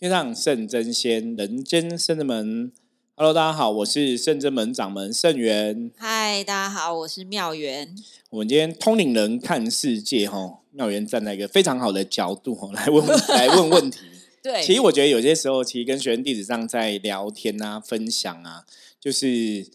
[0.00, 2.72] 天上圣真仙，人间圣真门。
[3.16, 5.90] Hello，大家好，我是圣真门掌门圣元。
[5.98, 7.94] 嗨，大家好，我是妙元。
[8.30, 14.06] 我们今天通灵人看世界，哈，妙元站在一个非常好的角度，哈， 来问 来问问题。
[14.42, 18.64] 对，其实我觉得有些时候，其实跟学生弟子上在聊天啊、分享啊，
[18.98, 19.68] 就是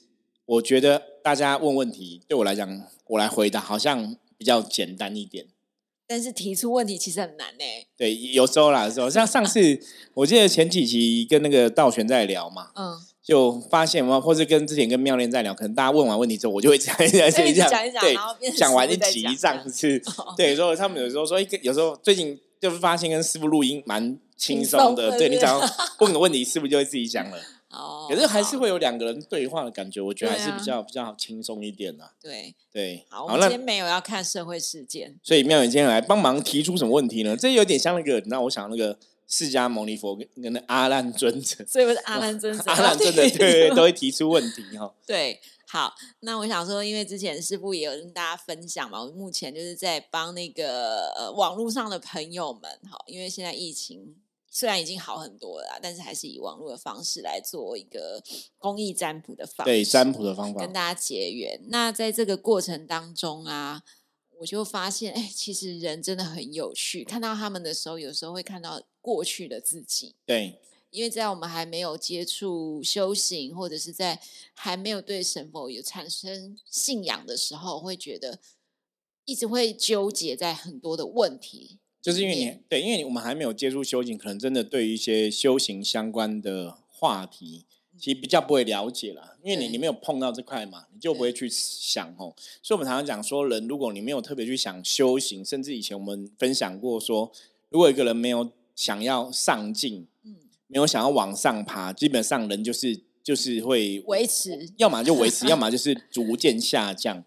[0.47, 5.45] 我觉得大家问问题，对我来讲，我来回答好像比较简单一点。
[6.07, 7.63] 但是提出问题其实很难呢。
[7.97, 9.79] 对，有时候啦，有时候像上次，
[10.13, 17.69] 我记得前几集跟那个道玄在聊嘛，嗯，就发现嘛，或是跟之前跟妙莲在聊，可能大家问完问题之后，我就会讲一讲， 讲一讲，
[18.01, 20.01] 对，讲完一集这样子。
[20.37, 25.59] 对，所以他们有时候说，有时候最近就是发现跟师傅录音蛮轻松的，对你只要
[25.99, 27.37] 问个问题，师傅就会自己讲了。
[27.75, 32.09] 哦，可是还是会有两个人对话的感觉，我觉得还是比较比较轻松一点的。
[32.21, 37.35] 对对，好，我们今天没有要看社会事件，所以妙远今天来帮忙提出什么问题呢？
[37.35, 38.97] 这有点像那个，那我想那个
[39.27, 44.93] 释迦牟尼佛跟跟那阿难尊者， 所以不是阿 难尊者，阿难尊者对都会提出问题哈。
[45.05, 54.15] 对，好，那我想说，因为之前师傅也有跟大家分享嘛，我目前就是在帮那个呃网络上的朋友们哈，因为现在疫情。
[54.55, 58.23] 虽然已经好很多了，但是还是以网络的方式来做一个
[58.57, 61.59] 公益占卜的方式，对占卜的方法跟大家结缘。
[61.67, 63.83] 那在这个过程当中啊，
[64.39, 67.03] 我就发现，哎，其实人真的很有趣。
[67.03, 70.15] 看到他们的时候，有时候会看到过去的自己。
[70.25, 70.57] 对，
[70.89, 74.21] 因为在我们还没有接触修行，或者是在
[74.53, 78.39] 还没有对神佛有产生信仰的时候，会觉得
[79.25, 81.79] 一直会纠结在很多的问题。
[82.05, 87.65] 就是因为你对，因为我们还没有接触修行，可能真的对于一些修行相关的话题，
[87.97, 89.39] 其实比较不会了解了。
[89.41, 92.31] 因为你你没有碰到这块嘛，你就不会去想哦。
[92.61, 97.31] 所以我们常常讲说，人如果你没有特别去想修行，甚至以前我们分享过说，
[97.69, 100.35] 如果一个人没有想要上进，嗯，
[100.67, 107.23] 没有想要往上爬，基本上人就是就是会维持，要么就维持， 要么就是逐渐下降。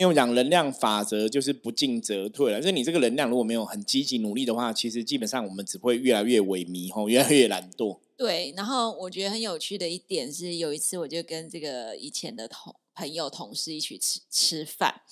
[0.00, 7.98] 因为讲能量法则就是不进则退了，就是你这个能量如果没有很积极努力的话，其实基本上我们只会越来越萎靡吼，越来越懒惰。
[8.16, 15.02] 对，然后我觉得很有趣的一点是，有一次我就跟这个以前的同朋友同事一起吃吃饭，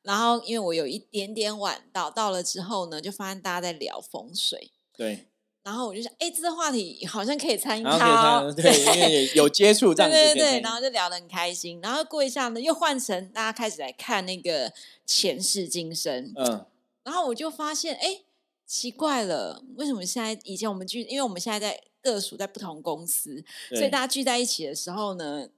[0.00, 4.70] 然后因为我有一点点晚到，到了之后呢，就发现大家在聊风水。
[4.96, 5.26] 对。
[5.62, 11.80] 然后我就想，哎，这个话题好像可以参与他， 对，因为有接触这样子，对对对，然后就聊得很开心。
[11.82, 14.72] 然后过一下呢，又换成大家开始来看那个
[15.04, 16.64] 前世今生，嗯，
[17.04, 18.22] 然后我就发现，哎，
[18.66, 25.48] 奇怪了，为什么现在以前我们聚，因为我们现在在各属在不同公司，所以大家聚在一起的时候呢。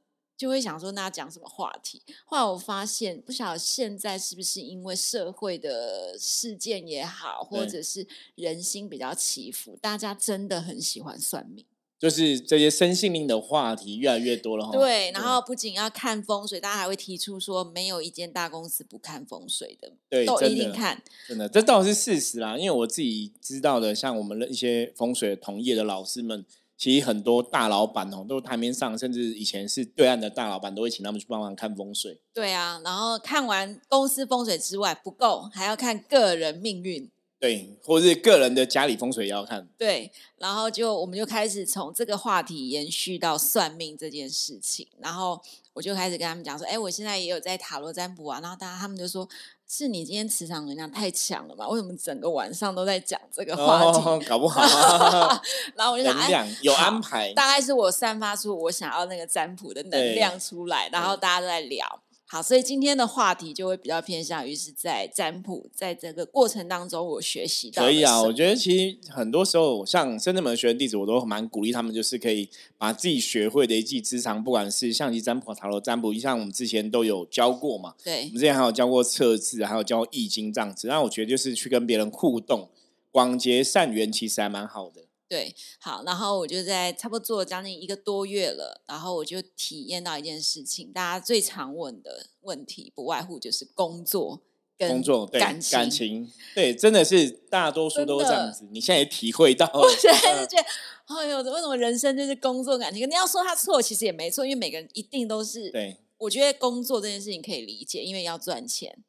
[0.43, 2.03] 就会想说，那要讲什么话题？
[2.25, 8.05] 后来我发现，不晓得现在是不是因为社会的事件也好，或者是
[8.35, 11.65] 人心比较起伏，大家真的很喜欢算命，
[11.97, 14.73] 就是这些生性命的话题越来越多了哈。
[14.73, 21.01] 对，然后不仅要看风水，大家还会提出说，没有一间大公司不看风水的，对，都一定看。
[21.29, 22.59] 真的，这倒是事实啦。
[22.59, 26.45] 因为我自己知道的，像我们的一些风水同业的老师们。
[26.83, 32.21] 其实很多大老板哦，都台面上，甚至以前是对岸的大老板，都会请他们去帮忙看风水。
[32.35, 37.09] 对啊，然后看完公司风水之外不够，还要看个人命运。
[37.39, 39.69] 对，或是个人的家里风水也要看。
[39.79, 45.41] 对，然后就我们就开始从这个话题延续到算命这件事情，然后
[45.75, 49.29] 我就开始跟他们讲说：“哎，我现在也有在塔罗占卜啊。”然后大家他们就说。
[49.75, 51.67] 是你今天磁场能量太强了吧？
[51.67, 54.27] 为什么整个晚上都在讲这个话题？
[54.29, 54.61] 搞不好，
[55.75, 62.02] 然后我就想，哎，有安排，大概是我散发出我想要那个占卜的能量出来，然后大家都在聊。
[62.33, 67.83] 好，所以今天的话题就会比较偏向于是在占卜，在这个过程当中我学习到。
[67.83, 72.49] 所以啊，我觉得其实很多时候，像深圳门学员弟子，我都蛮鼓励他们，就是可以
[72.79, 77.95] 把自己学会的一技之长，不管是象棋占卜、塔罗占卜，像我们之前都有教过嘛。
[78.03, 80.89] 对，我们之前还有教过测字，还有教易经这样子。
[80.89, 82.71] 那我觉得就是去跟别人互动，
[83.11, 85.03] 广结善缘，其实还蛮好的。
[85.33, 94.43] 对，好，然后我就在差不多做了将近一个多月了，然后我就体验到一件事情，大家最常问的问题，不外乎就是工作
[94.77, 98.69] 跟、工作、感情、感情，对，真的是大多数都这样子。
[98.71, 100.69] 你现在也体会到， 我现在就觉得，
[101.07, 103.09] 哎呦，为什么人生就是工作、感情？
[103.09, 105.71] 你要说他错，其实也没错，因为每个人一定都是。
[105.71, 109.03] 对，我觉得工作这件事情可以理解，因为要赚钱。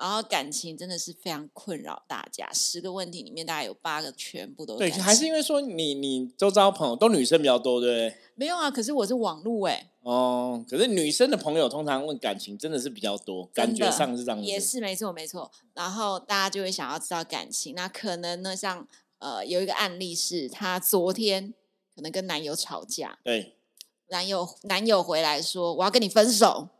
[0.00, 8.18] 然后感情真的是非常困扰大家，十个问题里面大概有八个全部都对，还是因为说你你周遭朋友都女生比较多，对不对？
[8.34, 9.90] 没有啊，可是我是网路哎。
[10.00, 14.46] 哦，可是女生的朋友通常问感情真的是比较多，感觉上是这样子。
[14.46, 18.88] 也是没错没错，然后大家就会想要知道感情，那可能呢，像
[19.18, 21.52] 呃有一个案例是，她昨天
[21.94, 23.56] 可能跟男友吵架，对，
[24.08, 26.70] 男友男友回来说我要跟你分手。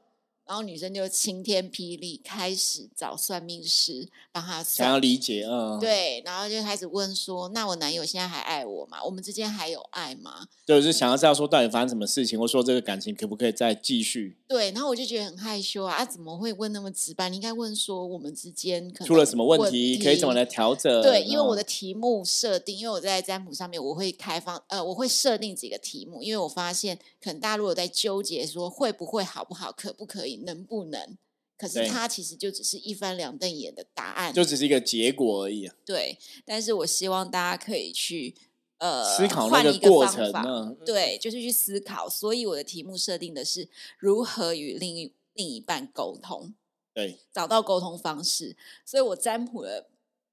[0.50, 8.98] 然后女生就晴天霹雳，开始找算命师帮她想要理解，嗯，对，然后就开始问说：“那我男友现在还爱我吗？
[9.04, 14.38] 我们之间还有爱吗？”就是想要知道说到底发生什么事情，或说这个感情可不可以再继续？
[14.48, 17.28] 对，然后我就觉得很害羞啊，啊怎么会问那么直白？
[17.28, 21.00] 你应该问说我们之间可能出了什么问题，可以怎么来调整？
[21.00, 30.39] 对，因为我的题目设定，因为我在占卜上面我会开放，呃，我会设定几个题目，因为我发现可能大家如果在纠结说会不会好不好，可不可以。
[30.44, 31.16] 能不能？
[31.56, 35.66] 可是它其实就只是一翻两瞪眼的答案，就只是一个结果而已。
[35.66, 38.34] 啊对，但是我希望大家可以去
[38.78, 40.74] 呃思考那个过程呢。
[40.86, 42.08] 对，就是去思考。
[42.08, 46.54] 所以我的题目设定的是如何与另一另一半沟通，
[46.94, 48.56] 对，找到沟通方式。
[48.86, 49.90] 所以我占卜的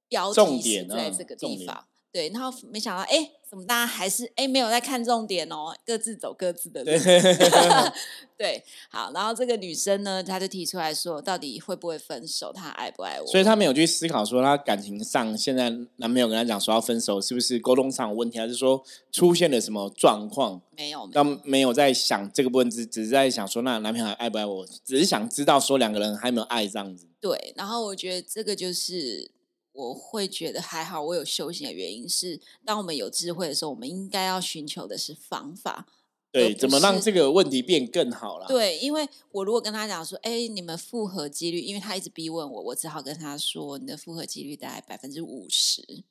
[0.08, 1.90] 标题是在这个地方。
[2.12, 6.92] 对，然后没想到，哎，怎么大家还是哎没有在看重点哦，各自走各自的路。
[8.38, 12.52] 对，好，然后这个女生呢，她就提出来说，到底会不会分手？
[12.54, 13.28] 她爱不爱我？
[13.28, 20.62] 所以她没有去思考说，她感情上现在男朋友跟她讲说要分手，是不是沟通上有问题，还是说出现了什么状况？
[20.76, 24.66] 没有，但没有在想这个问题，只是在想说，那男朋友还爱不爱我？
[24.86, 27.06] 只是想知道说两个人还没有爱这样子。
[27.20, 29.30] 对，然后我觉得这个就是。
[29.78, 35.86] 我会觉得还好，我有修行的原因是，当我们有智慧的时候，我们应该要寻求的是方法。
[36.32, 38.48] 对，怎么让这个问题变更好了？
[38.48, 46.04] 对，因为我如果跟他讲说，哎，你们复合几率，因为他一直逼问我，我只好跟他说，你的复合几率大概百分之五十，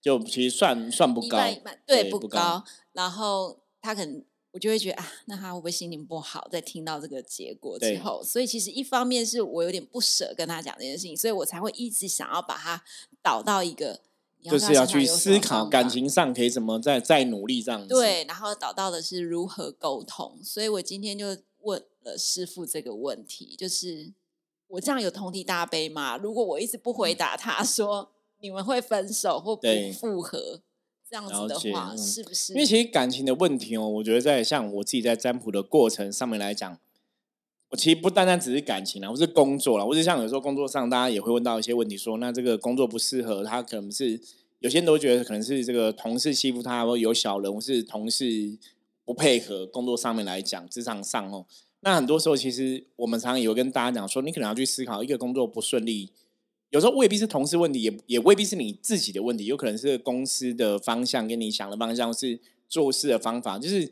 [0.00, 1.38] 就其实算算不高，
[1.86, 2.64] 对，不高。
[2.92, 4.24] 然后他可能。
[4.52, 6.46] 我就会觉得啊，那他会不会心情不好？
[6.52, 12.84] 在听到这个结果之后，所以其实一方面是我有点不舍跟他讲这件事情，所以我才会一直想要把他
[13.22, 14.00] 导到一个，
[14.42, 17.88] 就是要去思考感情上可以怎么再再努力这样子。
[17.88, 24.12] 对，然后导到的是如何沟通，所以我今天就问了师傅这个问题，就是
[24.68, 26.18] 我这样有同体大悲吗？
[26.18, 28.10] 如果我一直不回答他说
[28.40, 29.66] 你们会分手或不
[29.98, 30.60] 复合？
[31.12, 32.54] 这样子的话，是不是？
[32.54, 36.78] 因为其实感情的问题哦，我觉得在像我自己在占卜的过程上面来讲，
[37.68, 44.18] 我其实不单单只是感情啦，或是工作啦，或是像有时候工作上，大家也会问到一些问题，说那这个工作不适合他，可能是
[44.60, 48.56] 有些人都觉得可能是这个同事欺负他，或有小人，或是同事
[49.04, 51.44] 不配合工作上面来讲，职场上哦，
[51.80, 56.10] 那很多时候其实我们常常有跟大家讲说，你可能要去思考一个工作不顺利。
[56.72, 63.58] 有时候未必是同事问题，也也未必是你自己的问题，有可能是公司的方向跟你想的方向是做事的方法。
[63.58, 63.90] 就是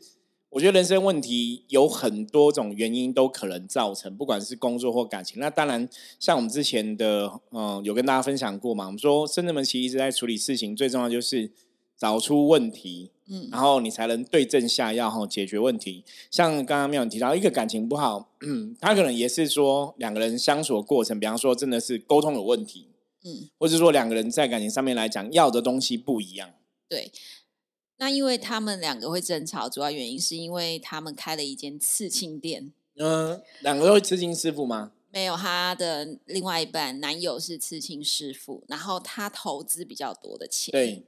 [0.49, 5.39] 我觉得人生问题有很多种原因都可能造成，不管是工作或感情。
[5.39, 5.87] 那当然，
[6.19, 11.51] 像我们之前的嗯有跟大家分享过嘛，我们说深圳门其实一直在处理事情，最重要就是
[11.95, 13.11] 找出问题。
[13.33, 16.03] 嗯，然后你才能对症下药哈，解决问题。
[16.29, 22.89] 像刚刚妙有提到，一个感情不好，嗯 他可能也是说两个人相处的过程，比方说真的是沟通有问题，
[23.23, 26.53] 嗯，或者说两个人在感情上面来讲要的东西不一样。
[26.89, 27.09] 对，
[27.99, 32.73] 那因为他们两个会争吵，主要原因是因为他们开了一间刺青店。
[32.97, 34.91] 嗯，两个都是刺青师傅吗？
[35.13, 40.73] 没有，他的另外一半男友是刺青师傅，然后他投资比较多的钱。
[40.73, 41.05] 对。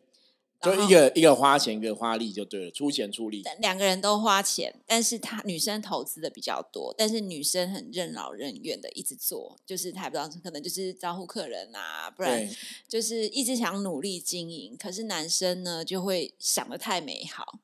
[0.64, 3.44] 就一个一个花钱，一个花力就对了，出钱出力。
[3.60, 12.50] 两个人都花钱，但是他女生投资的比较多，但是女生很任劳任怨的一直做，就是他不知道可能就是招呼客人啊，不然
[12.88, 14.78] 就是一直想努力经营。
[14.78, 17.60] 可是男生呢，就会想的太美好。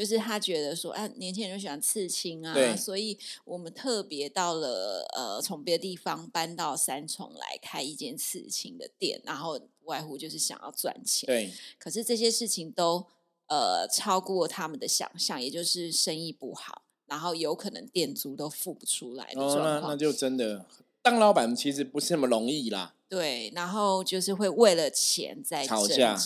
[0.00, 11.26] 就是他觉得说，哎，年轻人就喜欢刺青啊，所以我们特别到了呃，从别的地方搬到三重来开一间刺青的店，然后外乎就是想要赚钱。
[11.26, 13.04] 对，可是这些事情都
[13.48, 19.80] 呃超过他们的想象，也就是生意不好，然后有可能店租都付不出来的状况。
[19.82, 20.64] 那那就真的
[21.02, 22.94] 当老板其实不是那么容易啦。
[23.06, 26.16] 对，然后就是会为了钱在吵架，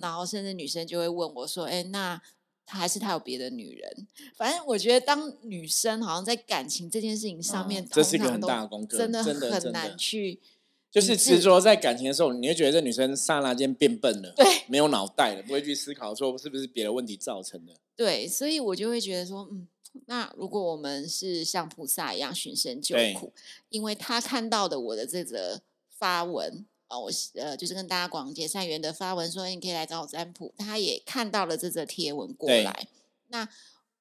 [0.00, 2.22] 然后甚至女生就会问我说：“哎，那？”
[2.66, 4.06] 他还是他有别的女人，
[4.36, 10.40] 反正我觉得当女生好像在感情这件事情上面，这是一个很大的功课，真的很难去。
[10.90, 17.72] 就是执着在感情的时候，你会觉得这女生刹那间变笨了，对，没有脑袋了，不会去思考说是不是别的问题造成的。
[17.96, 19.66] 对，所以我就会觉得说，嗯，
[20.06, 23.32] 那如果我们是像菩萨一样寻声救苦，
[23.68, 26.64] 因为他看到的我的这则发文。
[26.98, 30.52] 我呃，就是跟大家广结善缘的发文说，你可以来找我占卜。
[30.58, 32.88] 他也看到了这则贴文过来，
[33.28, 33.48] 那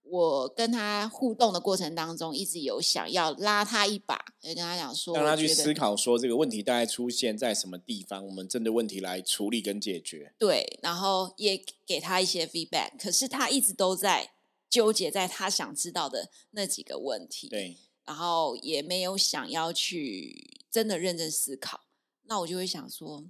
[0.04, 10.34] 我跟他互动的过程当中，一直有想要拉他一把，跟他讲说，让他去思考说这个问题大概出现在什么地方，我们针对问题来处理跟解决。
[10.38, 14.34] 对，然后也给他一些 feedback，可是他一直都在
[14.70, 17.48] 纠结在他想知道的那几个问题。
[17.48, 21.80] 对，然后也没有想要去真的认真思考。
[22.26, 23.24] 那我就会想说，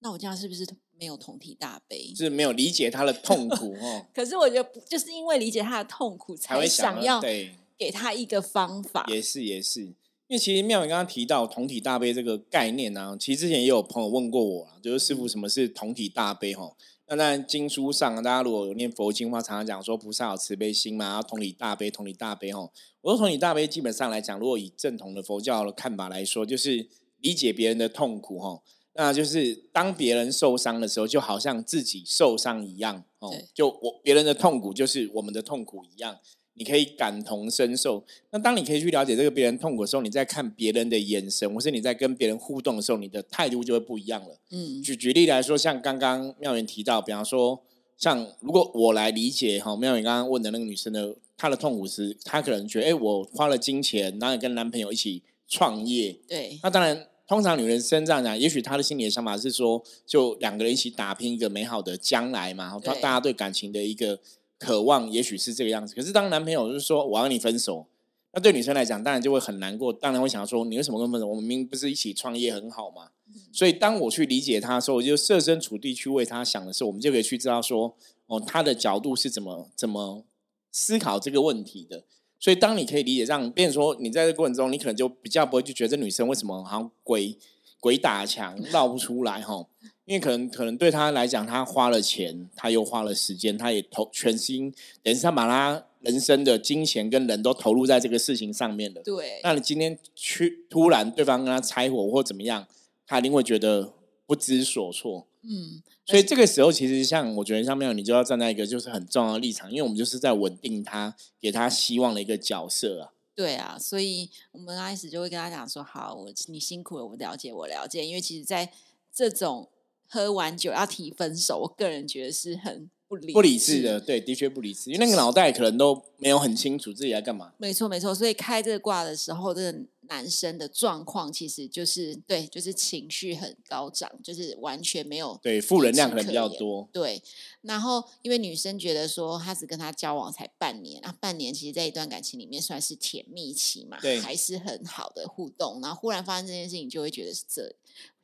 [0.00, 0.66] 那我这样是不是？
[0.94, 4.06] 没有同体大悲，是没有理解他的痛苦 哦。
[4.14, 9.04] 可是我觉得，就是因为理解他的痛苦，才会想要对给他一个方法。
[9.08, 9.94] 也是也是，因
[10.28, 16.72] 为其实妙远刚刚提到同体大悲这个概念呢，其实之前也有朋友问过我就是师傅什么是同体大悲哈？
[17.08, 22.70] 那在经书上，大家如果有念佛经的话，常常讲说菩萨有慈悲心嘛，然后同理大悲，同理大悲哈。
[23.00, 26.88] 我说同理大悲基本上来讲，如果以正统的佛教的看法来说，就是
[27.22, 28.60] 理解别人的痛苦哈。
[28.94, 33.34] 那就是当别人受伤的时候，就好像自己受伤一样哦。
[33.54, 36.18] 就我别人的痛苦就是我们的痛苦一样，
[36.52, 38.04] 你可以感同身受。
[38.32, 44.38] 那当你可以去了解这个别人痛苦的时候，你在看别人的眼神，或是你在跟别人互动的时候，你的态度就会不一样了。
[44.50, 47.62] 嗯，举举例来说，像刚刚妙云提到，比方说，
[47.96, 57.06] 像如果我来理解哈，妙云刚刚问的那个女生的她的痛苦是，她可能觉得，哎，我花了金钱，然后跟男朋友一起创业，对，那当然。
[57.32, 62.78] 通常女人身上讲，也许她的心里的想法是说，就两个人一起打拼一个美好的将来嘛。
[62.84, 64.20] 她大家对感情的一个
[64.58, 65.94] 渴望，也许是这个样子。
[65.94, 67.86] 可是当男朋友就是说我要跟你分手，
[68.34, 71.26] 那对女生来讲，当然就会很难过，当然会想说你为什么跟分手？
[71.26, 73.08] 我们明明不是一起创业很好吗？
[73.50, 77.96] 所以当我去理解他的时候，我就设身处地去为他想的时候，我们就可以去知道说，
[78.26, 80.26] 哦，他的角度是怎么怎么
[80.70, 82.04] 思考这个问题的。
[82.42, 87.38] 所以，当你可以理解这样，变成说，你在这过程中，你可能就比较不会去觉得这女生为什么好像鬼
[87.78, 89.64] 鬼打墙绕不出来哈？
[90.06, 99.00] 因为可能可能对她来讲，她花了钱，她又花了时间，她也投全心，等于是她把她人生的金钱跟人都投入在这个事情上面了。
[99.04, 99.38] 对。
[99.44, 102.66] 那你今天去突然对方跟她拆伙或怎么样，
[103.06, 103.92] 她一定会觉得
[104.32, 105.26] 不知所措。
[105.42, 105.82] 嗯。
[106.06, 113.12] 所以这个时候，其实像我觉得，像妙你就要站在一个就是很重要的立场，因为我们就是在稳定他，给他希望的一个角色啊。
[113.34, 118.72] 对啊，所以我们开始就会跟他讲说：“好，我你辛苦了，我了解，我了解。”因为其实，在
[119.12, 119.68] 这种
[120.08, 122.88] 喝完酒要提分手，我个人觉得是很。
[123.32, 127.52] 不理智的，对，的确不理智，因为那个脑袋可能都没有很清楚自己在干嘛。
[127.58, 128.14] 没错，没错。
[128.14, 129.78] 所以开这个卦的时候，这个
[130.08, 136.88] 男生的状况其实就是对，就是情绪很高涨，就是完全没有对负能量可能比较多。
[136.92, 137.22] 对，
[137.60, 145.80] 然后因为女生觉得说，她只跟他交往才半年啊，半年其实在一段感情里面算是甜蜜期嘛，对，还是很好的互动。
[145.82, 147.74] 然后忽然发生这件事情，就会觉得是这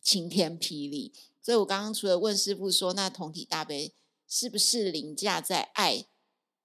[0.03, 1.13] 晴天霹雳。
[1.43, 3.93] 所以我刚刚除了问师傅说，那同体大悲。
[4.29, 6.05] 是不是凌驾在爱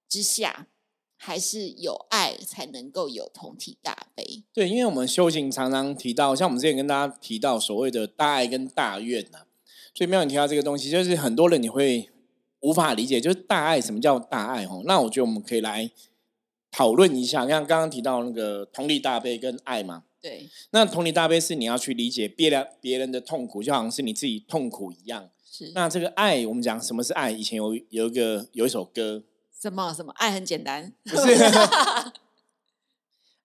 [0.06, 0.68] 之下，
[1.16, 4.44] 还是有爱才能够有同体大悲？
[4.52, 9.46] 对，因为我们修行常常提到，像我们之前跟大家提到所谓的大爱跟大愿呐，
[9.94, 12.10] 所以没有提到这个东西，就是很多人你会
[12.60, 14.66] 无法理解，就是大爱什么叫大爱？
[14.66, 15.90] 哦，那我觉得我们可以来
[16.70, 25.30] 讨论一下，像刚刚提到那个同理大悲跟爱嘛，对，那同理大悲是你要去理解别人别人的痛苦，就好像是你自己痛苦一样。
[25.74, 27.30] 那这个爱，我们讲什么是爱？
[27.30, 29.22] 以前有有一个有一首歌，
[29.60, 31.34] 什么什么爱很简单，不是？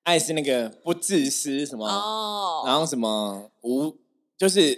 [0.04, 1.88] 爱是那个不自私什么？
[1.88, 3.96] 哦，然后什么无，
[4.38, 4.72] 就是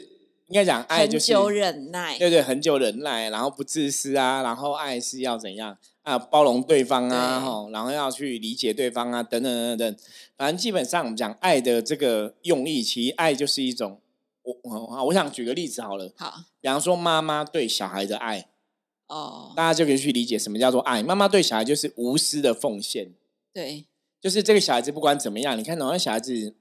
[0.48, 6.20] 应该讲爱就是很久忍耐，对对，很久忍耐，然后不自私啊，然后爱是要怎样啊？
[6.20, 9.98] 包容对方啊，吼，然后要去理解对方啊，等等等等，
[10.36, 14.00] 反正基本上我们讲爱的这个用意，其实爱就是一种。
[14.44, 18.50] 我我我想举个例子好了，好，比方说妈妈对小孩的爱，
[19.08, 21.04] 哦，大家就可以去理解什么叫做爱。
[21.04, 23.14] 妈妈对小孩就是无私的奉献，
[23.54, 23.86] 对，
[24.20, 26.56] 就是这个小孩子不管怎么样，你看，那小孩子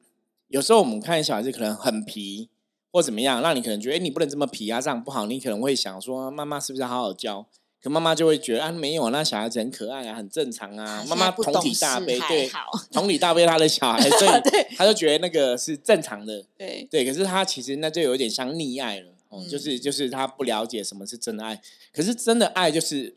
[0.48, 2.50] 有时候我们看小孩子可能很皮
[2.92, 5.26] 或怎么样，让你可能觉得，哎，你不能这么皮啊，这样不好。
[5.26, 7.46] 你可能会想说，妈妈是不是要好好教？
[7.82, 11.02] 可妈妈就会觉得啊，没有，那小孩子很可爱啊，很正常啊。
[11.08, 12.50] 妈妈同体大悲，对，
[12.92, 14.30] 同体大悲他的小孩， 所以
[14.76, 16.44] 他就觉得那个是正常的。
[16.58, 21.58] 对对，可是他其实那就有点像溺爱了，哦，就是就是他不了解什么是真的爱。
[21.90, 23.16] 可是真的爱就是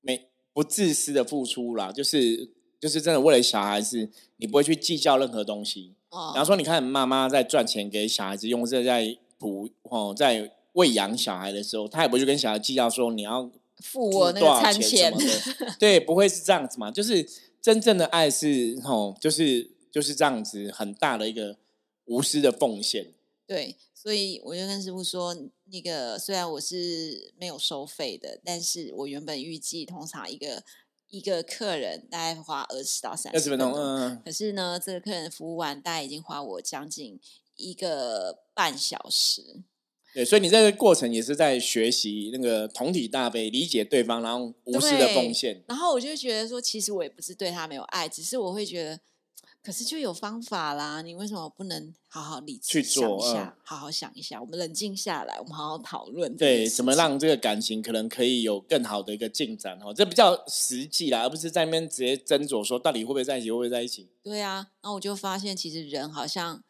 [0.00, 5.96] 没不自私的付出啦，就是就是真的为了小孩子，你不会去计较任何东西。
[6.10, 13.50] 哦，然后说，你看妈妈在赚钱给小孩子用，这在补哦，在喂养小孩的时候，他也不会去跟小孩计较说你要。
[13.82, 15.12] 付我那个餐钱，
[15.78, 16.90] 对，不会是这样子嘛？
[16.90, 17.28] 就是
[17.60, 21.58] 真正的爱是吼，就是就是这样子，很大的一个
[22.06, 23.12] 无私的奉献。
[23.46, 30.62] 对，所以我就跟师傅说，那个虽然我是没有收费的，但是我原本预计通常一个
[31.10, 37.20] 一个客人大概花二十到三十分钟，嗯，可是呢，这个客人服务完，大概已经花我将近
[37.56, 39.62] 一个半小时。
[40.14, 45.62] 对，所以你这个过程也是在学习那个同体大悲，理解对方，然后无私的奉献。
[45.66, 49.00] 然后我就觉得说，其实我也不是对他没有爱，只是我会觉得。
[49.64, 54.40] 可是就有方法啦，你为什么不能好好理智想一下，好好想一下？
[54.40, 56.36] 我们冷静下来，我们好好讨论。
[56.36, 59.78] 对，怎么让这个感情可能可以有更好的一个进展？
[59.80, 64.08] 哦，这比较实际啦，而不是在那边直接斟酌说到底会不会在一起，会不会在一起？
[64.20, 66.60] 对啊，那我就发现其实人好像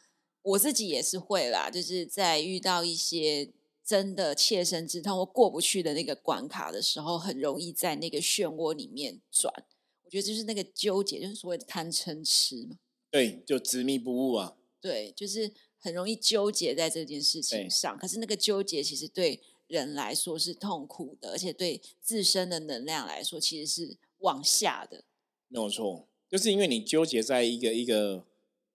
[0.42, 3.50] 我自己也是会啦，就是在遇到一些
[3.84, 9.52] 真的切身之痛或过不去的那个关卡的时候，很容易在那个漩涡里面转。
[10.04, 12.76] 我觉得就是那个纠结，就是所谓的贪嗔痴嘛。
[13.11, 14.56] 对，就执迷不悟啊。
[14.80, 17.96] 对，就是很容易纠结在这件事情上。
[17.99, 25.04] 可是那个纠结其实对人来说是痛苦的，而且对自身的能量来说其实是往下的。
[25.49, 28.25] 没有错，就是因为你纠结在一个一个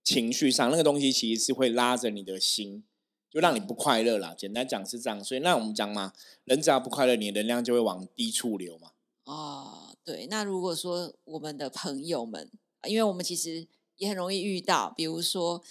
[0.08, 2.86] 情绪上，那个东西其实是会拉着你的心，
[3.30, 4.34] 就让你不快乐啦。
[4.34, 6.14] 简单讲是这样，所以那我们讲嘛，
[6.46, 8.92] 人只要不快乐，你的能量就会往低处流嘛。
[9.26, 9.98] 哦。
[10.06, 12.50] 对，那如果说我们的朋友们，
[12.88, 15.62] 因为我们其实也很容易遇到，比如说，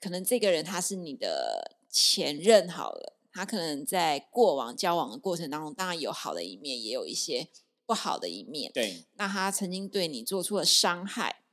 [0.00, 7.46] 可能这个人他是你的前任好了，他可能在过往交往的过程当中，当然有好的一面，也有一些
[7.86, 8.72] 不好的一面。
[8.74, 11.43] 对，那他曾经对你做出了伤害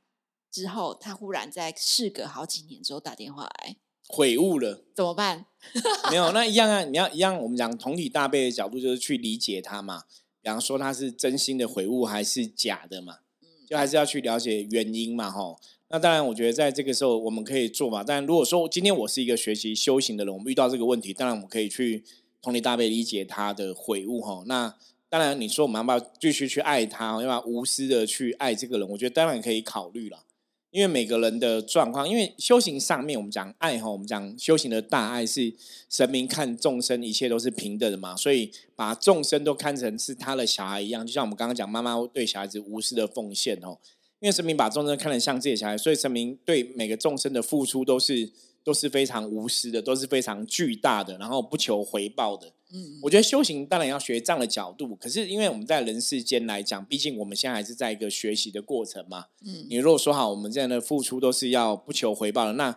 [0.52, 5.46] 之后，他忽然在事隔好几年之后打电话来，悔悟了，怎么办？
[6.10, 10.02] 没有，那一样啊，你要一样，我们讲同体大悲的角度，就是去理解他嘛。
[10.42, 13.20] 比方说他是真心的悔悟还是假的嘛？
[13.66, 15.58] 就还是要去了解原因嘛，吼。
[15.88, 18.04] 那当然，我觉得在这个时候我们可以做嘛。
[18.04, 22.04] 但如果说今天我是一个学习修行的人，我们遇到这个问题，当然我们可以去
[22.42, 24.44] 同理大悲理解他的悔悟，吼。
[24.46, 24.74] 那
[25.08, 28.88] 当然，你说我们要不要继续去爱他，要不要无私的去爱这个人？
[28.90, 30.24] 我觉得当然可以考虑了。
[30.72, 35.52] 因为每个人的状况，因为修行上面我们讲爱哈，我们讲修行的大爱是
[35.90, 43.76] 神明看众生一切都是平等的嘛，所以把众生都看成是他的小孩一样，就像我们刚刚讲妈妈对小孩子无私的奉献哦，
[44.20, 48.30] 因为神明把众生看得像自己的小孩，所以神明对每个众生的付出都是
[48.64, 52.50] 都是非常无私的，都是非常巨大的，然后不求回报的。
[52.72, 59.26] 嗯，我觉得修行当然要学这样的角度，可是因为我们在人世间来讲，毕竟我们现在还是在一个学习的过程嘛。
[59.44, 62.72] 嗯，你如果说好，我们这样的付出都是要不求回报的，那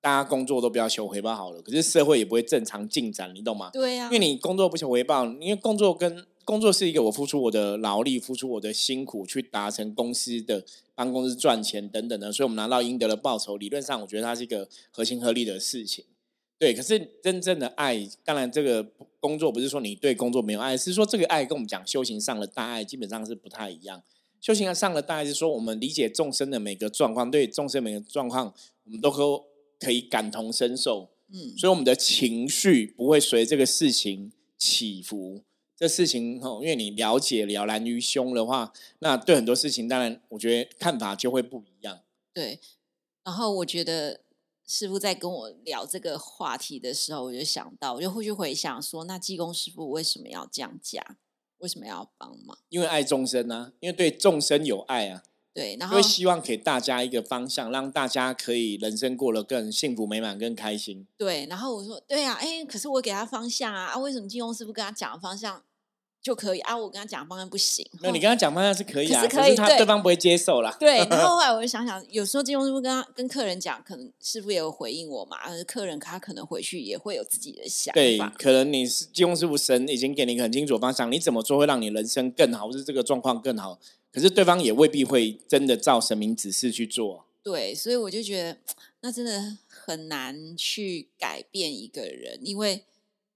[0.00, 3.70] 大家工作都不要求回报好了，可是社会也不会正常进展，你懂吗？
[3.72, 16.04] 对呀，因为你工作不求回报，因为工作跟工作是一个我付出我的劳力，付出我的辛苦去达成公司的帮公司赚钱等等的，所以我们拿到应得的报酬，理论上我觉得它是一个合情合理的事情。
[16.58, 18.82] 对，可是真正的爱，当然这个
[19.20, 24.02] 工作不是说你对工作没有爱，是说这个爱跟我们讲修行上的大爱基本上是不太一样。
[24.40, 29.44] 修行上的大爱是说我们理解众生的每个状况，对众生每个状况，我们都可
[29.78, 31.10] 可以感同身受。
[31.30, 35.42] 嗯，所以我们的情绪不会随这个事情起伏。
[35.76, 42.00] 这事情哦，因为你了解了然于胸的话，那对很多事情，当然我觉得看法就会不一样。
[42.32, 42.58] 对，
[43.22, 44.20] 然后我觉得。
[44.66, 51.18] 师傅在跟我聊这个话题的时候，我就想到，我就会去回想说，那济公师傅为什么要降价？
[51.58, 52.58] 为什么要帮忙？
[52.68, 55.22] 因为爱众生啊，因为对众生有爱啊。
[55.54, 61.06] 对，然后希望给大家一个方向，让大家可以人生过得更幸福美满、更开心。
[61.16, 65.62] 对，然后我说，对啊，哎，可是我给他方向啊，啊，为什么济公师傅跟他讲的方向？
[66.26, 66.76] 就可以啊！
[66.76, 67.88] 我跟他讲方案不行。
[68.00, 70.76] 那你跟他讲方案是可以啊，可是他对方不会接受啦。
[70.80, 75.36] 对， 然后后来我就想想，有时候金融师傅跟他跟客人讲，可能师傅也有回应我嘛。
[75.36, 77.94] 而客人他可能回去也会有自己的想法。
[77.94, 83.78] 对，可能你是金融师傅神已经给你一个很清楚方向，你怎么做会让你人生更好，或是这个状况更好？
[84.12, 87.24] 可是对方也未必会真的照神明指示去做。
[87.44, 88.58] 对，所以我就觉得
[89.02, 92.82] 那真的很难去改变一个人，因为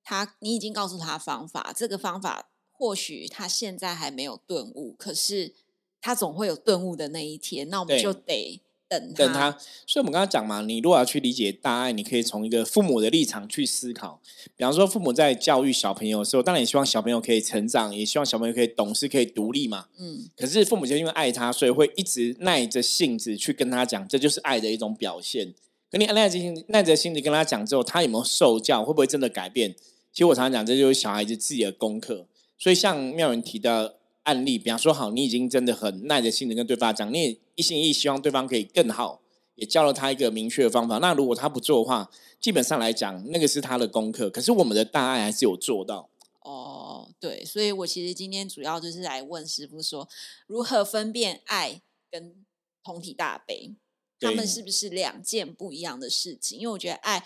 [0.03, 2.49] 他你已经告诉他方法，这个方法。
[2.81, 5.53] 或许他现在还没有顿悟，可是
[6.01, 7.69] 他总会有顿悟的那一天。
[7.69, 9.51] 那我们就得等等他。
[9.87, 14.19] 所以，我们刚刚讲嘛，你如果要去理解大爱，你可以从一个父母的立场去思考。
[14.57, 19.89] 比方说，父母在教育小朋友的时候，当然也希望小朋友可以成长，也希望小朋友可以懂事、可以独立嘛。
[19.99, 20.31] 嗯。
[20.35, 25.53] 可是父母就因为爱他，所以会一直耐着性子去跟他讲，这就是爱的一种表现。
[25.91, 28.83] 可你耐着心、耐着心子跟他讲之后，他有没有受教？
[28.83, 29.75] 会不会真的改变？
[30.13, 32.27] 其实我常常讲，这就是小孩子自己的功课。
[32.61, 39.23] 所以，像妙人提的案例，比方说，好，你已经真的很耐着性子跟对方讲，你也一心一意希望对方可以更好，
[39.55, 40.99] 也教了他一个明确的方法。
[40.99, 44.29] 那如果他不做的话，基本上来讲，那个是他的功课。
[44.29, 46.11] 可是我们的大爱还是有做到。
[46.41, 50.07] 哦，对，所以我其实今天主要就是来问师傅说，
[50.47, 52.45] 如何分辨爱跟
[52.85, 53.75] 同体大悲，
[54.21, 56.59] 他们是不是两件不一样的事情？
[56.59, 57.25] 因为我觉得爱。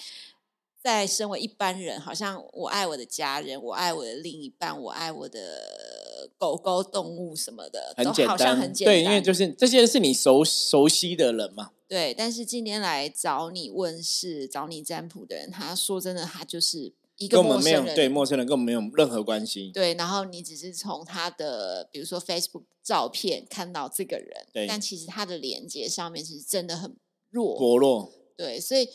[0.84, 8.94] 在身为一般人，好像我爱我的家人，我爱我的另一半，我爱我的狗狗、动物什么的，很简单，很简单。
[8.94, 11.70] 对，因为就是这些是你熟熟悉的人嘛。
[11.88, 19.70] 对，但是今天来找你问事、找你占卜的人，他说真的，他就是一个陌生人，对陌生人跟我们没有任何关系。
[19.72, 26.94] 对，然后你只是从他的比如说 Facebook 照片看到这个人，对，但其实他的连接上面是真的很
[27.30, 28.12] 弱，薄弱。
[28.36, 28.86] 对，所以。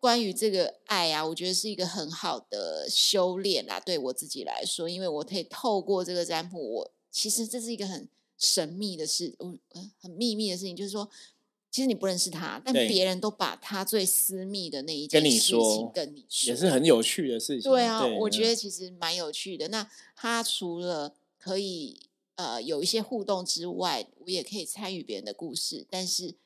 [0.00, 3.80] 关于这个爱啊，我觉得是一个很好的修炼啦。
[3.80, 8.08] 对我自己来说，因为我可以透过这个占卜，我其实这是一个很
[8.38, 9.58] 神秘的事，嗯，
[10.00, 10.76] 很秘密的事情。
[10.76, 11.10] 就是说，
[11.70, 17.68] 其实你不认识他，但别人都把他最私密的那一件事情跟你说，也是很有趣的事情。
[17.68, 19.66] 对啊，我觉得其实蛮有趣的。
[19.68, 21.98] 那他除了可以
[22.36, 26.36] 呃有一些互动之外，我也可以参与别人的故事，但是。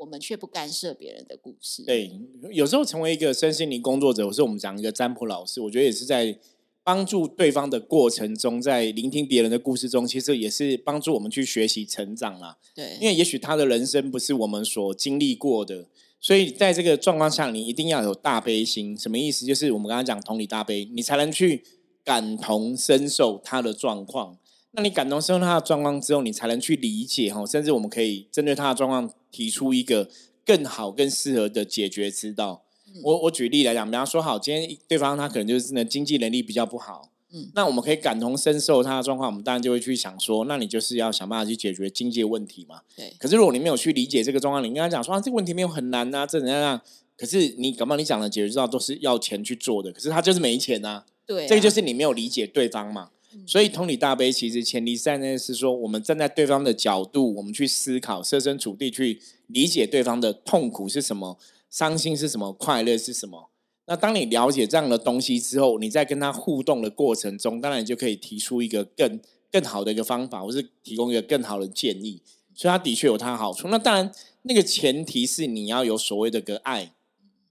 [0.00, 1.82] 我们却不干涉别人的故事。
[1.82, 2.10] 对，
[2.50, 6.38] 有时候成为一个身心灵工作者，或是我们讲一个占卜老师，我觉得也是在
[6.82, 12.56] 帮助对方的过程中，在聆听别人的故事中，其实也是帮助我们去学习成长啦。
[12.74, 15.86] 对，因为也许他的人生不是我们所经历过的，
[16.18, 18.96] 所以在这个状况下，你一定要有大悲心。
[18.96, 19.44] 什么意思？
[19.44, 21.62] 就是我们刚刚讲同理大悲，你才能去
[22.02, 24.38] 感同身受他的状况。
[24.72, 29.10] 那你感同身受他的状况之后，你才能去理解哈，甚至我们可以针对他的状况。
[29.32, 30.10] 提出一个
[30.44, 32.64] 更好、更适合的解决之道。
[33.04, 42.80] 我我举例来讲，比方说，好，今天对方他可能就是呢经济能力比较不好，嗯，那我们可以感同身受他的状况，我们当然就会去想说，那你就是要想办法去解决经济问题嘛。
[42.96, 43.14] 对。
[43.20, 46.82] 可是如果你没有去理解这个状况，你跟他讲说啊，这个问题没有很难啊，这怎样样？
[47.16, 51.06] 可是你感冒，你讲的解决之道都是要钱去做的，可是他就是没钱啊。
[51.24, 51.46] 对。
[51.46, 53.10] 这个就是你没有理解对方嘛。
[53.46, 61.38] 所以同理大悲，其实前提在呢是说，我们站在对方的角度，我们去思考，设身处地去理解对方的痛苦是什么，
[61.70, 63.50] 伤心是什么，快乐是什么。
[63.86, 69.20] 那当你了解这样的东西之后，你在跟他互动的过程中，当然就可以提出一个更
[69.52, 72.22] 更好的一个方法，或是提供一个更好的建议。
[72.52, 73.68] 所以他的确有他的好处。
[73.68, 74.12] 那当然，
[74.42, 76.92] 那个前提是你要有所谓的个爱，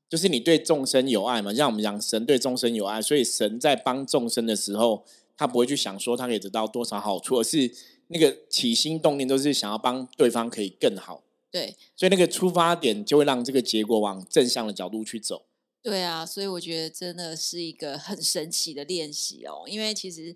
[0.10, 1.54] 就是你对众生有爱嘛。
[1.54, 5.06] 像我们讲神对众生有爱，所以神在帮众生的时候。
[5.40, 7.74] 他不会去想说他可以得到多少好处，而是
[8.08, 11.24] 那个起心动念都是想要帮对方可以更好。
[11.50, 15.46] 对，所以那个出发点就会让这个结果往正向的角度去走。
[15.82, 20.36] 对啊，所以我觉得真的是一个很神奇的练习哦，因为其实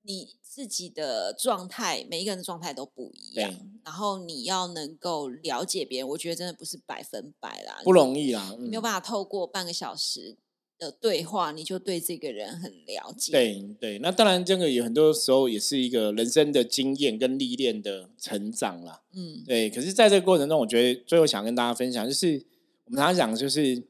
[0.00, 10.38] 你自己的状态，每一个人的状态都不一样，然后你要能够了解别人，我觉得真的不是百分百啦，不容易啦，没有办法透过半个小时。
[10.80, 13.30] 的对话，你就对这个人很了解。
[13.30, 19.02] 对对，那当然，这个有很多时候也是一个人生的经验跟历练的成长啦。
[19.12, 19.68] 嗯，对。
[19.68, 22.42] 可是，在这个过程中，我觉得最后想跟大家分享，就是
[22.86, 23.82] 我们常常讲，就是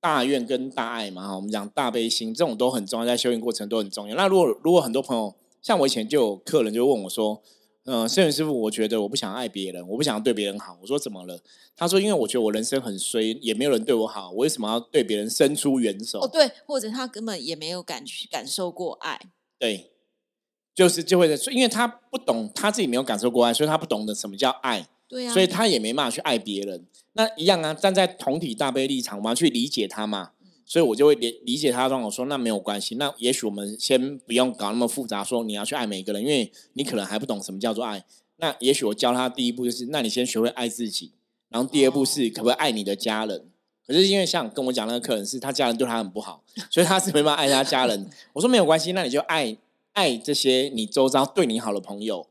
[0.00, 1.34] 大愿跟大爱嘛。
[1.34, 4.14] 我们讲大悲心，这种都很重要，在修行过程都很重要。
[4.14, 7.42] 那如果如果很多朋友，像我以前就有客人就问我说。
[7.84, 10.78] 嗯，圣元师傅，我觉得我不想爱别人，我不想对别人好。
[10.82, 11.40] 我说怎么了？
[11.74, 16.20] 他说，因为我觉得我人生很衰，也没有人对我好，我为什么要对别人伸出援手？
[16.20, 19.18] 哦，对，或者他根本也没有感感受过爱。
[19.58, 19.92] 对，
[20.74, 24.86] 就是就会因为他不懂，他自己没有感受过爱，所以他不懂得什么叫爱。
[25.08, 26.86] 对啊，所以他也没办法去爱别人。
[27.14, 30.32] 那一样啊，站在同体大悲立场，我们要去理解他嘛。
[30.70, 38.04] 所以我就会理理解他的状况，说那没有关系，那也许我们先不用搞那么复杂，说你要去爱每一个人，因为你可能还不懂什么叫做爱。
[38.36, 41.10] 那也许我教他第一步就是，那你先学会爱自己，
[41.48, 43.50] 然后第二步是可不可以爱你的家人？
[43.84, 48.08] 可是因为像跟我讲那个客人是他家人对他很不好，所以他是没办法爱他家人。
[48.34, 49.56] 我说没有关系，那你就爱
[49.94, 52.28] 爱这些你周遭对你好的朋友，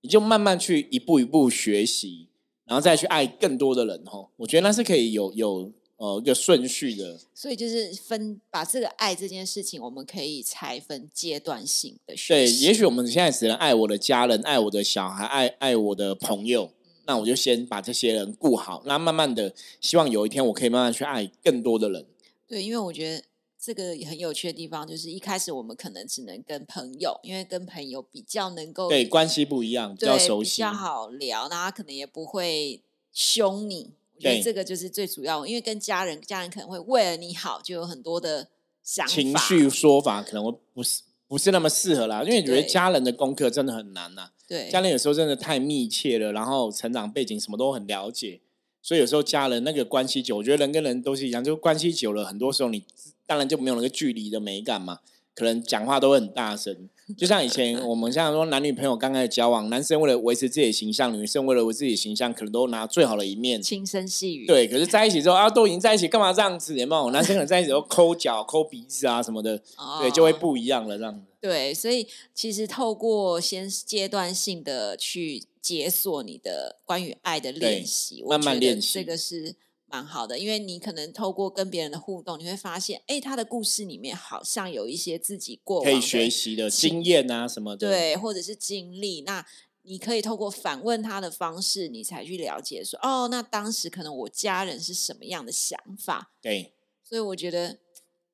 [0.00, 2.26] 你就慢慢去一步一步学习，
[2.64, 4.02] 然后再去爱更多的人。
[4.06, 5.70] 吼，我觉得那是可以有有。
[5.98, 16.70] 呃，一个顺序的，所以就是分把这个爱这件事情，我们可以拆分阶段性的学对，也许我们现在只能爱我的家人，爱我的小孩，爱爱我的朋友，
[17.06, 18.82] 那我就先把这些人顾好。
[18.84, 22.04] 那慢慢的，希望有一天我可以慢慢去爱更多的人。
[22.46, 23.24] 对，因为我觉得
[23.58, 32.82] 这个很有趣的地方，就是一开始我们可能只能跟朋友，因为跟朋友比较能够对关系不一样，比较熟悉，比较好聊，那他可能也不会
[33.14, 33.92] 凶你。
[34.16, 38.48] 我觉得这个就是最主要，因为跟家人，家人可能会为了你好，就有很多的
[38.82, 42.22] 想法情绪说法，可能会不是不是那么适合啦。
[42.22, 44.30] 因为觉得家人的功课真的很难呐。
[44.48, 48.40] 对，家人有时候真的太密切了，然后成长背景什么都很了解，
[48.80, 52.84] 所以有时候家人那个关系久，我觉得人跟人都是一样，就关系久了，很多时候你
[53.26, 55.00] 当然就没有那个距离的美感嘛。
[55.36, 56.88] 可能讲话都会很大声。
[57.16, 64.44] 就像以前 我们像说男女朋友刚开始交往，男生为了维持自己的形象，女生为了维持自己的形象，可能都拿最好的一面，轻声细语。
[64.44, 66.74] 对，可是在一起之后啊，都已经在一起，干嘛这样子？
[66.76, 67.10] 有没有？
[67.12, 69.62] 男生可能在一起都抠脚、抠鼻子啊什么的，
[70.00, 71.22] 对，就会不一样了这样。
[71.40, 79.54] 对，所以其实透过先阶段性的去解锁你的关于爱的练习，慢慢练习，这个是。
[79.88, 89.22] 蛮好的，因为你可能透过跟别人的互动，你会发现，哎，他的故事里面好像有一些自己过可以学习的经验啊什么的，对，或者是经历。
[89.22, 89.46] 那
[89.82, 96.32] 你可以透过反问他的方式，你才去了解说，哦，那当时可能我家人是什么样的想法？
[96.42, 96.72] 对，
[97.04, 97.78] 所以我觉得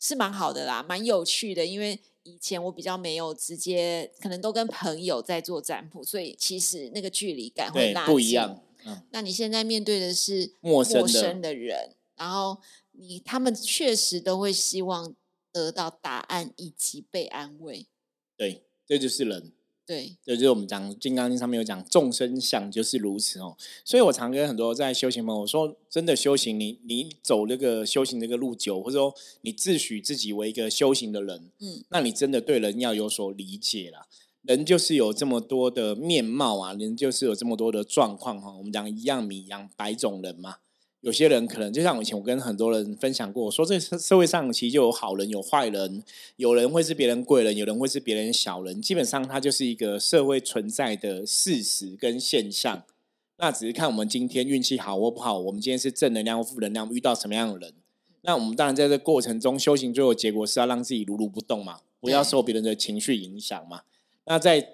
[0.00, 1.66] 是蛮好的啦，蛮有趣的。
[1.66, 8.62] 因为以前我比较没有直接，可能都跟朋友在做占卜，所以其实那个距离感会拉不一样。
[9.10, 12.60] 那你现在面对的是陌生的人，然后
[12.92, 15.14] 你他们确实都会希望
[15.52, 17.86] 得到答案以及被安慰。
[18.36, 19.52] 对，这就是人。
[19.84, 23.56] 对，这就是我们讲《金刚经》上面有讲众生相就是如此哦。
[23.84, 34.06] 所以我常跟很多在修行朋友说，真的修行，你你走那个修行那个路久，或者说你自诩自己为一个修行的人，嗯，那你真的对人要有所理解了。
[34.42, 38.52] 人就是有这么多的面貌啊，人就是有这么多的状况哈。
[38.58, 40.56] 我们讲一样米养百种人嘛，
[41.00, 46.02] 有些人可能就像以前我跟很多人分享过，我说这社会上其实就有好人有坏人，
[46.36, 52.82] 有人会是别人贵人，有人会是别人小人，基本上它就是一个社会存在的事实跟现象。
[53.38, 57.72] 那只是看我们今天运气好或不好，我们今天是正能量或负能量，遇到什么样的人。
[58.22, 63.82] 那我们当然在这过程中修行，最后结果是要让自己如如不动嘛，不要受别人的情绪影响嘛。
[64.24, 64.68] 那在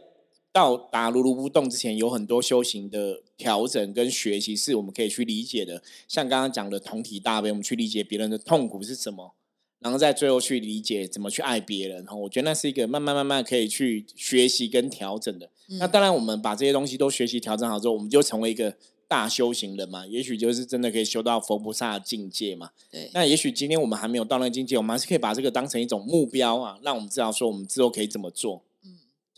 [0.52, 5.82] 到达如如不动之前，有很多修行的调整跟学习是我们可以去理解的。
[6.08, 9.34] 像刚刚讲的同体大悲，我们去理解别人的痛苦是什么，
[9.78, 12.04] 然后在最后去理解怎么去爱别人。
[12.06, 15.50] 哈，我觉得那是一个慢慢慢慢可以去学习跟调整的。
[15.78, 18.74] 那当然，我们把这些东西都学习调整好之后，我们就成为一个
[19.06, 20.06] 大修行人嘛。
[20.06, 22.70] 也许就是真的可以修到佛菩萨的境界嘛。
[22.90, 23.10] 对。
[23.12, 28.64] 那也许今天我们还没有到那个境界，我们还是可以把这个当成一种目标啊，让我们知道说我们之后可以怎么做。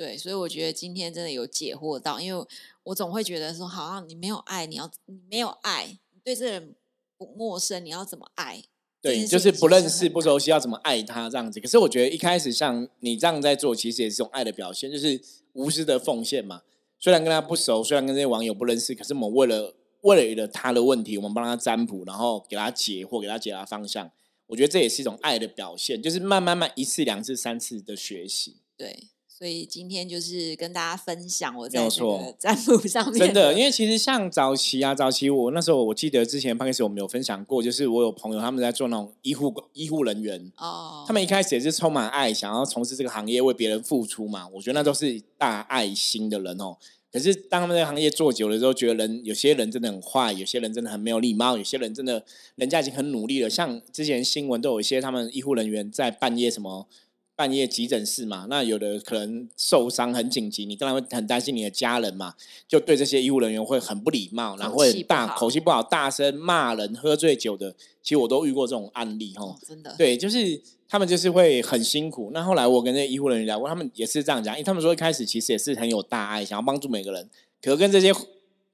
[0.00, 2.46] 对，所以我觉得今天真的有解惑到，因为
[2.84, 6.74] 我总会觉得说，好像你没有爱，你要你没有爱，对这个人
[7.18, 8.64] 不陌生，你要怎么爱？
[9.02, 11.60] 对，就是不认识、不熟悉，要怎么爱他这样子。
[11.60, 15.20] 可是我觉得一开始像你这样在做，其实也是种爱的表现，就是
[15.52, 16.62] 无私的奉献嘛。
[16.98, 24.10] 虽然跟他不熟，虽然跟这些网友不认识，可是我们为了为了他的问题，我们帮他占卜，然后给他解惑，给他解答方向。
[24.46, 28.62] 我觉得这也是一种爱的表现，就是慢慢慢一次、两次、三次的学习。
[28.78, 29.10] 对。
[29.40, 44.46] 所以今天就是跟大家分享我在这个占卜 上面真的，因为其实像早期啊，早期我那时候我记得之前刚开始我们有分享过，就是我有朋友他们在做那种医护医护人员哦，他们一开始也是充满爱，想要从事这个行业为别人付出嘛。
[44.48, 46.76] 我觉得那都是大爱心的人哦。
[47.10, 52.22] 可是当他们在行业做久了之后，觉得人有些人真的很坏，有些人真的很没有礼貌，有些人真的
[52.56, 53.48] 人家已经很努力了。
[53.48, 56.86] 像之前新闻都有一些他们医护人员在半夜什么。
[57.40, 62.34] 半夜急诊室嘛，那有的可能受伤很紧急，你当然会很担心你的家人嘛，
[62.68, 69.56] 就对这些医务人员会很不礼貌，然后会大口气不好，大声骂人，喝醉酒的，其实我都遇过这种案例哈。
[69.66, 72.30] 真的，对，就是他们就是会很辛苦。
[72.34, 77.26] 那后来我跟那些医护人员聊过，他们也是这样讲，因为他们说一开始其实也是很有大爱，想要帮助每个人，
[77.62, 78.12] 可跟这些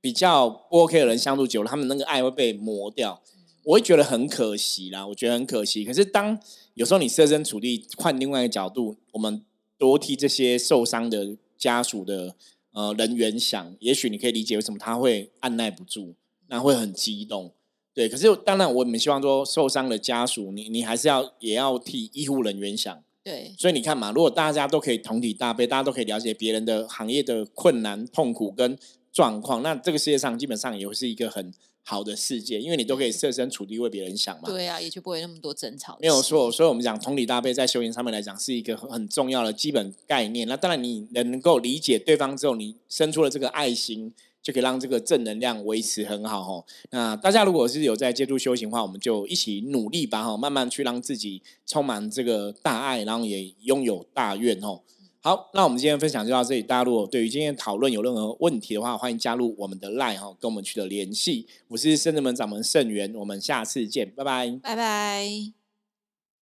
[0.00, 3.22] 比较不 OK 的人相处久了，他们那个爱会被磨掉。
[3.62, 5.85] 我会觉得很可惜啦，我觉得很可惜。
[5.85, 6.37] 可是当
[6.77, 9.43] 有时候你设身处地换另外一个角度，我们
[9.79, 12.37] 多替这些受伤的家属的
[12.73, 16.15] 呃人员想，也许你可以理解为什么他会按耐不住，
[16.49, 17.51] 那会很激动。
[17.95, 23.03] 对，可是当然我们希望说受伤的家属，你你还是要也要替医护人员想。
[23.25, 28.79] 对，所以你看嘛，如果大家都可以同体大悲，大家都可以了解别人的行业的困难、痛苦跟
[29.11, 31.55] 状况，那这个世界上基本上也会是一个很。
[31.88, 34.42] 好的世界，因为你都可以设身处地为别人想嘛。
[34.46, 35.96] 对啊，也就不会那么多争吵。
[36.01, 40.49] 没有错，所以我们讲同理大悲，在修行上面来讲，是一个很重要的基本概念。
[40.49, 46.64] 那当然，你能够理解对方之后，你生出了这个爱心，就可以让这个正能量维持很好哦。
[46.90, 54.81] 那大家如果是有在接触修行的话，我们就一起努力吧哈，慢慢去让自己充满这个大爱，然后也拥有大愿哦。
[55.27, 56.62] 好，那我们今天分享就到这里。
[56.62, 61.49] 大家如果对于今天讨论有任何问题的话，欢迎加入我们的 LINE 哈，跟我们取得联系。
[61.67, 65.65] 我是圣人门掌门圣元，我们下次见，拜拜，拜拜。